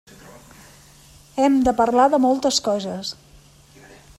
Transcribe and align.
Hem 1.43 1.59
de 1.67 1.73
parlar 1.81 2.07
de 2.15 2.21
moltes 2.25 2.59
coses. 2.69 3.13